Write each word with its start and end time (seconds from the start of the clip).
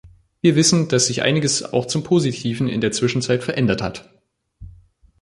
Wir 0.41 0.55
wissen, 0.55 0.87
dass 0.87 1.05
sich 1.05 1.21
einiges 1.21 1.61
auch 1.63 1.85
zum 1.85 2.01
Positiven 2.01 2.67
in 2.67 2.81
der 2.81 2.91
Zwischenzeit 2.91 3.43
verändert 3.43 3.83
hat. 3.83 4.09